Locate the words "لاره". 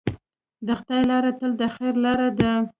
1.09-1.31, 2.05-2.27